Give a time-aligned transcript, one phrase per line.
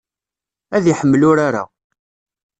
[0.75, 1.63] Ad iḥemmel urar-a.